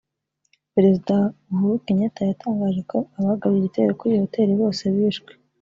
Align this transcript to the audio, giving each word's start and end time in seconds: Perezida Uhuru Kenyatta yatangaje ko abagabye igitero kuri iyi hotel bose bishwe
Perezida 0.73 1.15
Uhuru 1.51 1.75
Kenyatta 1.85 2.21
yatangaje 2.29 2.81
ko 2.91 2.97
abagabye 3.17 3.57
igitero 3.59 3.91
kuri 3.99 4.11
iyi 4.13 4.23
hotel 4.23 4.49
bose 4.61 4.83
bishwe 4.95 5.31